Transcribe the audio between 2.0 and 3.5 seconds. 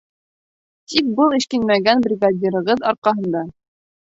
бригадирығыҙ арҡаһында...